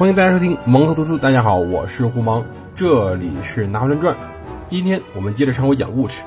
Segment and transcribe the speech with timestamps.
[0.00, 1.18] 欢迎大家收听蒙特读书。
[1.18, 2.42] 大家好，我是胡芒，
[2.74, 4.16] 这里是拿破仑传。
[4.70, 6.22] 今天我们接着上回讲故事。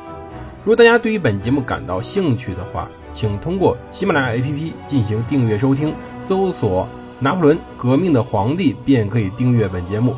[0.64, 5.92] 如果大家对于本节目感到兴趣的话，请通过喜马拉雅 APP 进行订阅收听，
[6.22, 6.88] 搜索
[7.18, 10.16] “拿破仑革命的皇帝”便可以订阅本节目。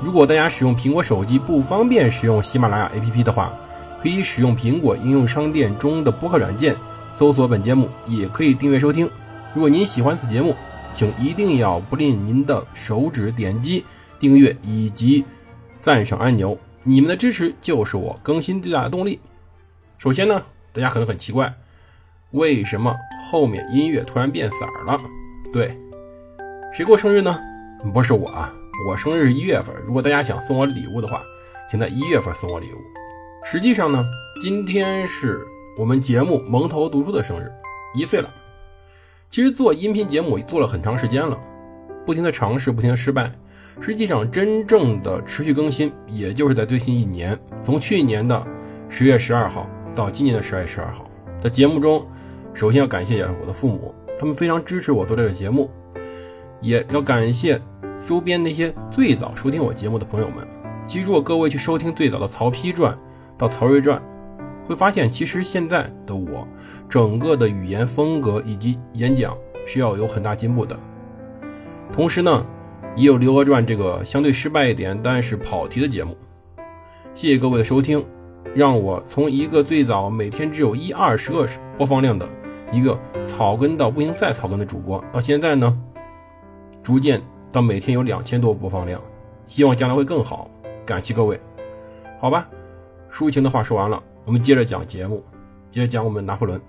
[0.00, 3.52] 如果大家使用苹果手机不方便使用喜马拉雅 APP 的话，
[4.00, 6.76] 可以使用苹果应用商店中的播客软件
[7.16, 9.10] 搜索本节目，也可以订阅收听。
[9.52, 10.54] 如果您喜欢此节目，
[10.94, 13.84] 请一定要不吝您的手指点击
[14.20, 15.24] 订阅以及
[15.82, 19.20] 赞赏按钮，你们的支持就是我更新最大的动力。
[19.98, 21.52] 首先呢，大家可能很奇怪，
[22.30, 22.94] 为什么
[23.24, 25.00] 后面音乐突然变色了？
[25.52, 25.76] 对，
[26.72, 27.38] 谁过生日呢？
[27.92, 28.52] 不是我啊，
[28.88, 29.74] 我生日一月份。
[29.86, 31.22] 如果大家想送我礼物的话，
[31.70, 32.78] 请在一月份送我礼物。
[33.44, 34.04] 实际上呢，
[34.40, 37.50] 今天是我们节目蒙头读书的生日，
[37.94, 38.30] 一岁了。
[39.30, 41.36] 其实做音频节目做了很长时间了，
[42.06, 43.32] 不停的尝试，不停的失败。
[43.80, 48.46] 实际上，真正的持续更新，也就是在最近一年，从去年的
[48.88, 51.10] 十月十二号到今年的十二月十二号，
[51.42, 52.06] 在节目中，
[52.52, 55.68] 首先要感谢一下我的父母，他们非常支持我做这个节目，
[56.60, 57.60] 也要感谢
[58.06, 60.46] 周边那些最早收听我节目的朋友们。
[60.86, 62.94] 其实，如果各位去收听最早的《曹丕传》
[63.36, 63.98] 到《曹睿传》。
[64.66, 66.46] 会发现，其实现在的我，
[66.88, 70.78] 整个的语言风格以及演讲是要有很大进步的。
[71.92, 72.44] 同时呢，
[72.96, 76.16] 也有《刘娥传》这个相对失败一点，但是跑题的节目。
[77.14, 78.04] 谢谢各位的收听，
[78.54, 81.46] 让我从一个最早每天只有一二十个
[81.78, 82.28] 播放量的
[82.72, 85.78] 一个草根到不行再草根的主播，到现在呢，
[86.82, 89.00] 逐渐到每天有两千多播放量，
[89.46, 90.50] 希望将来会更好。
[90.84, 91.40] 感谢各位，
[92.18, 92.48] 好吧，
[93.12, 94.02] 抒情的话说完了。
[94.26, 95.22] 我们接着讲节目，
[95.70, 96.60] 接着讲我们拿破仑。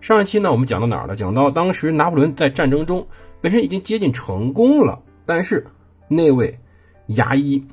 [0.00, 1.14] 上一期呢，我们讲到哪儿了？
[1.14, 3.06] 讲到当时拿破仑在战争中
[3.42, 5.66] 本身已经接近成功了，但是
[6.08, 6.58] 那位
[7.06, 7.66] 牙医，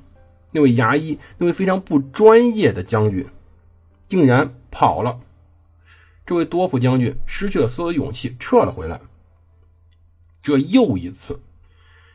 [0.52, 3.28] 那位牙医，那位非常不专业的将军，
[4.10, 5.22] 竟然跑了。
[6.26, 9.00] 这位多普将军失去了所有的勇气，撤了回来。
[10.42, 11.40] 这又一次，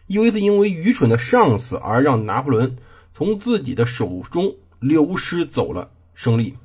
[0.09, 2.77] 又一次因为愚蠢的上司而让拿破仑
[3.15, 5.91] 从自己的手中流失走了。
[6.21, 6.59] 胜利，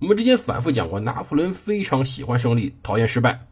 [0.00, 3.46] 我们之前反复讲过，拿破仑非常喜欢胜利，讨厌失败。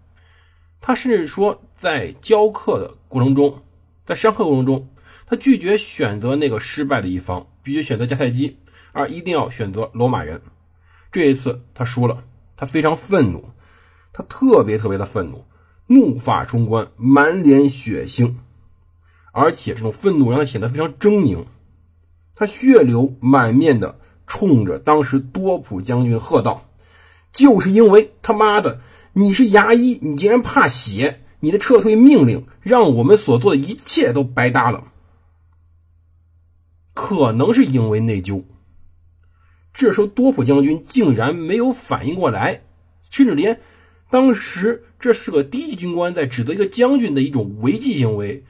[0.81, 3.63] 他甚至说，在教课的过程中，
[4.05, 4.89] 在上课过程中，
[5.27, 8.59] 他拒绝选择那个失败的一方，拒绝选择迦太基，
[8.91, 10.43] 而一定要选择罗马人。
[11.13, 12.25] 这一次他输了，
[12.57, 13.51] 他非常愤怒，
[14.13, 15.45] 他特别特别的愤怒，
[15.87, 18.35] 怒发冲冠，满脸血腥，
[19.31, 21.45] 而且这种愤怒让他显得非常狰狞，
[22.35, 24.01] 他血流满面的。
[24.29, 26.69] 冲着当时多普将军喝道
[27.33, 28.81] ：“就是因为他妈的
[29.15, 34.85] 你是牙医，你竟然怕血，你的撤退命令让我们所做的一切都白搭了。
[36.95, 38.45] 可能是因为内疚。”
[39.73, 42.63] 这时候多普将军竟然没有反应过来，
[43.11, 43.61] 甚至连
[44.11, 48.45] 当时这是个低级军官在指责一个将军的一种违纪行为、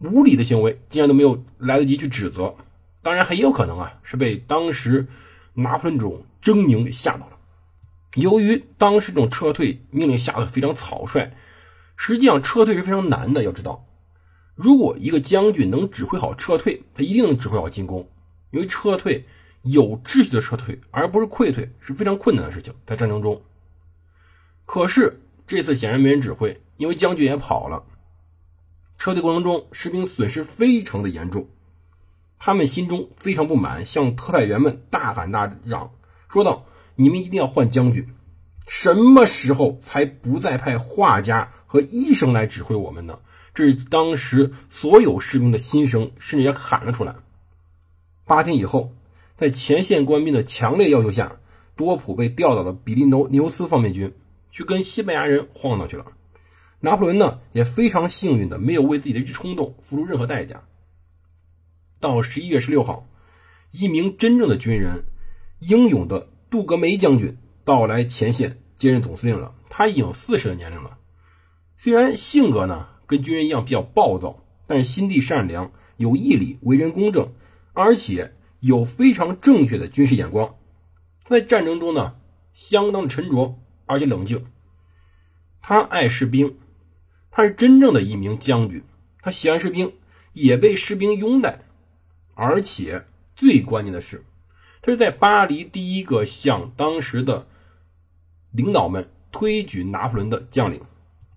[0.00, 2.54] 无理的行为，竟然都没有来得及去指责。
[3.02, 5.06] 当然，很有可能啊，是被当时
[5.54, 5.98] 拿破仑
[6.42, 7.38] 这种狰狞给吓到了。
[8.14, 11.32] 由于当时这种撤退命令下的非常草率，
[11.96, 13.42] 实际上撤退是非常难的。
[13.42, 13.86] 要知道，
[14.54, 18.08] 如果一个将军能指挥好撤退，他一定能指挥好进攻。
[18.50, 19.24] 因为撤退
[19.62, 23.40] 有秩序的撤退，而不是溃退，是非常困难的事情，在战争中。
[24.66, 27.84] 可是这次显然没人指挥，因为将军也跑了。
[28.98, 31.48] 撤退过程中，士兵损失非常的严重。
[32.42, 35.90] 他们心中非常不满，向特派员们大喊大嚷，
[36.26, 36.64] 说道
[36.96, 38.08] ：“你们一定要换将军！
[38.66, 43.18] 什么时候才不再派画家和医生来指挥我们呢？”
[43.52, 47.16] 这是当时所有士兵的心声，甚至也喊了出来。
[48.24, 48.94] 八天以后，
[49.36, 51.36] 在前线官兵的强烈要求下，
[51.76, 54.14] 多普被调到了比利牛牛斯方面军，
[54.50, 56.06] 去跟西班牙人晃荡去了。
[56.78, 60.62] 拿破仑呢，也非常幸运的没有为自己的一冲动付出任何代价。
[62.00, 63.06] 到十一月十六号，
[63.70, 65.04] 一名真正的军人、
[65.58, 69.54] 英勇的杜格梅将军到来前线接任总司令了。
[69.68, 70.98] 他已经有四十的年龄了，
[71.76, 77.32] 虽然性格呢跟军人一样比较暴躁，但是心地善良、有毅力、为人公正，
[77.74, 80.56] 而且有非常正确的军事眼光。
[81.22, 82.16] 他在战争中呢
[82.54, 84.46] 相当的沉着而且冷静。
[85.60, 86.56] 他爱士兵，
[87.30, 88.82] 他是真正的一名将军，
[89.20, 89.92] 他喜欢士兵，
[90.32, 91.60] 也被士兵拥戴。
[92.42, 93.04] 而且
[93.36, 94.24] 最关键的是，
[94.80, 97.46] 他是在巴黎第一个向当时的
[98.50, 100.80] 领导们推举拿破仑的将领。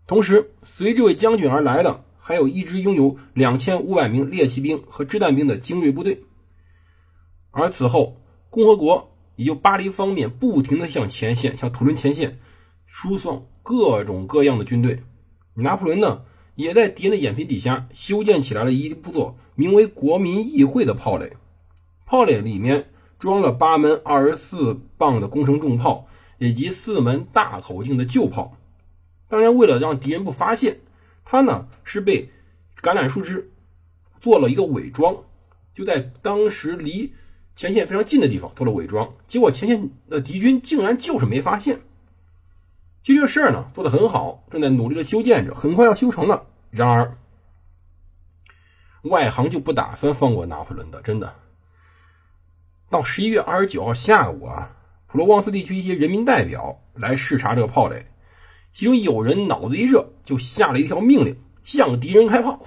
[0.07, 6.23] 同时，随这位将军而来的还有一支拥有两千五百名猎骑兵和掷弹兵的精锐部队。
[7.51, 12.39] 而此后，共和国也就巴黎方面不停地向前线，向土伦前线
[12.85, 15.03] 输送各种各样的军队。
[15.53, 16.23] 拿破仑呢，
[16.55, 21.33] 也在敌人的眼皮底下修建起来了一部座名为“国民议会”的炮垒。
[22.05, 26.07] 炮垒里面装了八门二十四磅的工程重炮，
[26.37, 28.57] 以及四门大口径的旧炮。
[29.27, 30.81] 当然，为了让敌人不发现，
[31.25, 32.29] 他呢是被
[32.81, 33.51] 橄榄树枝
[34.21, 35.15] 做了一个伪装，
[35.73, 37.13] 就在当时离
[37.55, 39.15] 前线非常近的地方做了伪装。
[39.27, 41.81] 结果前线的敌军竟然就是没发现。
[43.03, 46.45] 其实这个事儿呢做得很好，正在努力的修建着，很快要修成了。
[46.71, 47.17] 然而，
[49.03, 51.35] 外行就不打算放过拿破仑的，真的。
[52.89, 54.75] 到十一月二十九号下午啊，
[55.07, 58.05] 普罗旺斯地区一些人民代表来视察这个炮垒，
[58.71, 62.63] 其中有人脑子一热，就下了一条命令，向敌人开炮。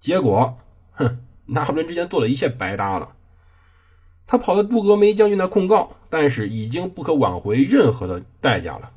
[0.00, 0.58] 结果，
[0.92, 3.14] 哼，拿破仑之前做的一切白搭了。
[4.26, 8.90] 他跑到杜格梅将军那控告，但是已经不可挽回任何的代价了。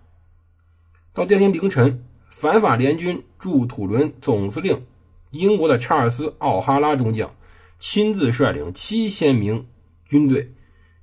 [1.20, 4.86] 到第二天凌晨，反法联军驻土伦总司令
[5.32, 7.36] 英国的查尔斯·奥哈拉中将
[7.78, 9.66] 亲自率领七千名
[10.06, 10.54] 军队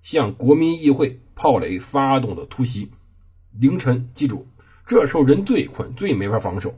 [0.00, 2.90] 向国民议会炮垒发动的突袭。
[3.52, 4.46] 凌晨，记住，
[4.86, 6.74] 这时候人最困，最没法防守。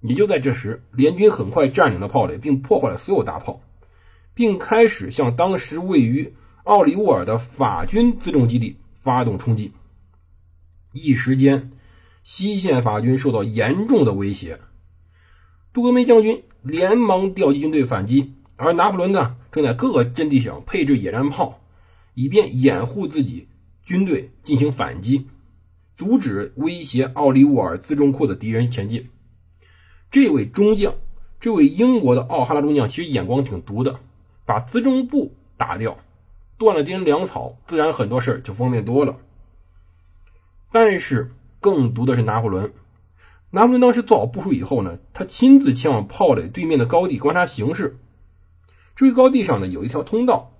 [0.00, 3.60] 也就在这时，联军很快占领了炮垒，并破坏了所有大炮，
[4.34, 9.70] 并开始向当时位于奥里沃尔的法军辎重基地发动冲击。
[10.92, 11.70] 一时间。
[12.22, 14.60] 西线法军受到严重的威胁，
[15.72, 21.60] 杜格梅将军连忙调集军队反击，而拿破仑呢，正在各个阵地上配置野战炮，
[22.14, 23.48] 以便掩护自己
[23.84, 25.28] 军队进行反击，
[25.96, 29.08] 阻止威胁奥利沃尔辎重库的敌人前进。
[30.10, 30.94] 这位中将，
[31.40, 33.98] 这位英国的奥哈拉中将，其实眼光挺毒的，
[34.44, 35.98] 把辎重部打掉，
[36.58, 39.16] 断了敌人粮草，自然很多事就方便多了。
[40.70, 41.32] 但是。
[41.60, 42.72] 更毒的是拿破仑。
[43.50, 47.98] 拿破仑当时做好部署以后呢，他亲自前往炮垒对面的高地观察形势。
[48.96, 50.52] 这个高地上呢，有一条通道，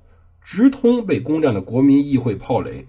[0.43, 2.87] 直通被攻占的国民议会炮垒。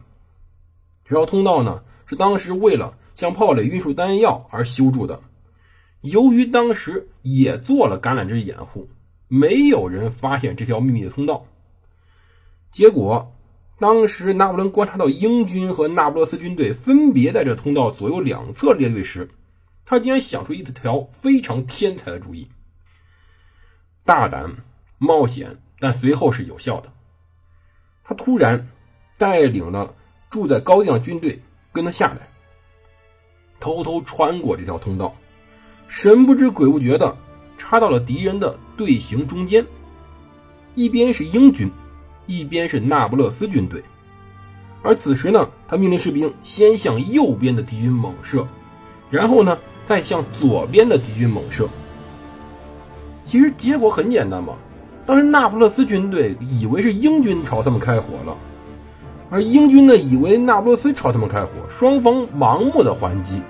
[1.05, 5.21] 这条通道呢，是当时为了向炮垒运输弹药而修筑的。
[6.01, 8.89] 由于当时也做了橄榄枝掩护，
[9.27, 11.45] 没有人发现这条秘密的通道。
[12.71, 13.33] 结果。
[13.81, 19.27] 当时拿破仑观察到英军和那不勒斯军队分别在这通道左右两侧列队时，
[19.85, 22.47] 他竟然想出一条非常天才的主意。
[24.05, 24.55] 大胆、
[24.99, 26.93] 冒险，但随后是有效的。
[28.03, 28.69] 他突然
[29.17, 29.95] 带领了
[30.29, 31.41] 住在高地上军队
[31.71, 32.29] 跟他下来，
[33.59, 35.15] 偷偷穿过这条通道，
[35.87, 37.17] 神不知鬼不觉的
[37.57, 39.65] 插到了敌人的队形中间，
[40.75, 41.67] 一边是英军。
[42.27, 43.83] 一边是那不勒斯军队，
[44.83, 48.47] 而此时呢，他命令士兵先向右边的敌军猛射，
[49.09, 51.67] 然后呢，再向左边的敌军猛射。
[53.25, 54.53] 其实结果很简单嘛，
[55.05, 58.37] 当时那不勒斯军队以为是英军朝他们开火了，
[59.29, 63.41] 而英军呢，以为那不勒斯朝他们开火，双方盲目的还击。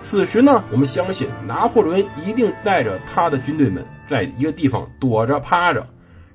[0.00, 5.86] 此时呢，我们相信拿破仑一定带着他的军队们在一个地方躲着趴着，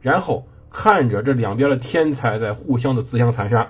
[0.01, 0.45] 然后。
[0.71, 3.67] 看着这两边的天才在互相的自相残杀，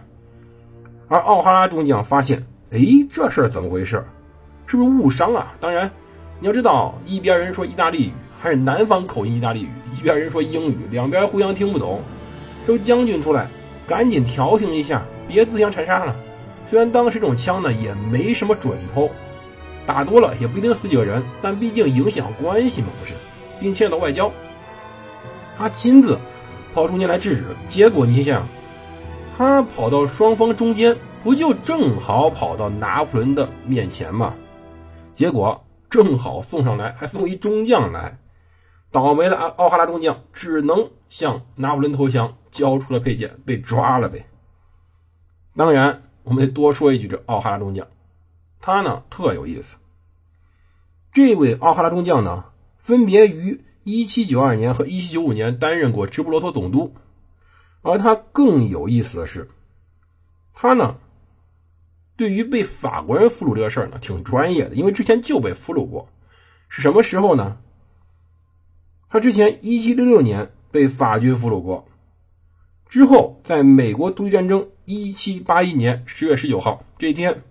[1.07, 2.79] 而奥哈拉中将发现，哎，
[3.11, 4.03] 这事儿怎么回事？
[4.67, 5.53] 是不是误伤啊？
[5.59, 5.89] 当然，
[6.39, 9.67] 你要知道，一边人说意大利语，还是南方口音意大利语；
[9.97, 12.01] 一边人说英语，两边互相听不懂。
[12.67, 13.47] 这不将军出来，
[13.87, 16.15] 赶紧调停一下，别自相残杀了。
[16.67, 19.09] 虽然当时这种枪呢也没什么准头，
[19.87, 23.13] 打多了也不一定死几个人，但毕竟影响关系嘛，不是？
[23.59, 24.31] 并牵扯到外交，
[25.57, 26.15] 他亲自。
[26.73, 28.47] 跑中间来制止，结果你想，
[29.37, 34.33] 他跑到双方中间，不就正好跑到拿破仑的面前吗？
[35.13, 38.17] 结果正好送上来，还送一中将来，
[38.91, 44.27] 倒霉的奥奥哈拉中将只能向拿破仑投降，交出了佩剑，被抓了呗。
[45.55, 47.87] 当然，我们得多说一句，这奥哈拉中将，
[48.61, 49.75] 他呢特有意思。
[51.11, 52.45] 这位奥哈拉中将呢，
[52.77, 53.65] 分别于。
[53.83, 56.93] 一七九二年和一七九五年担任过直布罗陀总督，
[57.81, 59.49] 而他更有意思的是，
[60.53, 60.97] 他呢，
[62.15, 66.09] 对于被法国人俘虏这个事儿呢，挺专业的，因为之前就被俘虏过。
[66.69, 67.57] 是什么时候呢？
[69.09, 71.87] 他之前一七六六年被法军俘虏过，
[72.87, 77.43] 之后在美国独立战争一七八一年十月十九号这一天，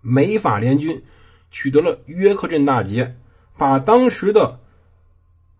[0.00, 1.04] 美法联军
[1.50, 3.16] 取得了约克镇大捷。
[3.56, 4.58] 把当时的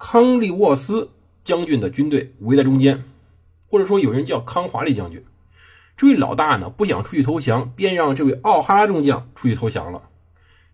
[0.06, 1.08] 康利沃斯
[1.44, 3.04] 将军的军队围在中间，
[3.68, 5.24] 或者说有人叫康华利将军。
[5.96, 10.10] 这位老大呢不想出去投降，便让这位奥哈拉中将出去投降了。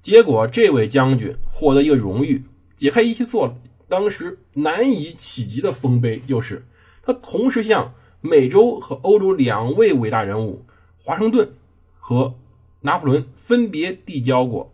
[0.03, 2.43] 结果，这位将军获得一个荣誉，
[2.77, 3.57] 解开一切做
[3.89, 6.67] 当时难以企及的丰碑，就是
[7.05, 10.67] 他同时向美洲和欧洲两位伟大人物
[10.99, 11.53] 华盛顿
[12.01, 12.35] 和
[12.81, 14.73] 拿破仑分别递交过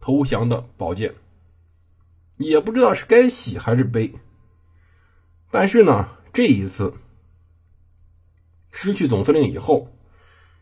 [0.00, 1.12] 投降的宝剑。
[2.44, 4.14] 也不知道是该喜还是悲。
[5.50, 6.94] 但是呢，这一次
[8.72, 9.92] 失去总司令以后，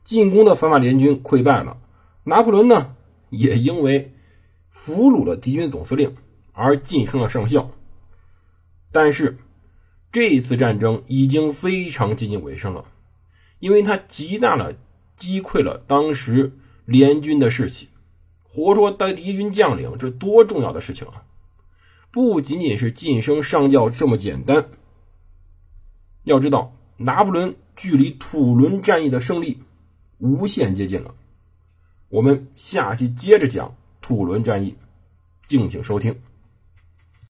[0.03, 1.79] 进攻的反法联军溃败了，
[2.25, 2.97] 拿破仑呢？
[3.31, 4.15] 也因为
[4.71, 6.17] 俘虏了敌军总司令
[6.53, 7.71] 而晋升了上校，
[8.91, 9.37] 但是
[10.11, 12.87] 这一次战争已经非常接近尾声了，
[13.59, 14.79] 因为他极大的
[15.15, 16.57] 击溃了当时
[16.87, 17.91] 联军的士气，
[18.43, 21.25] 活捉当敌军将领，这多重要的事情啊！
[22.11, 24.69] 不仅仅是晋升上校这么简单，
[26.25, 29.63] 要知道拿破仑距离土伦战役的胜利
[30.19, 31.15] 无限接近了。
[32.09, 34.77] 我们下期接着讲土伦战役，
[35.47, 36.21] 敬请收听。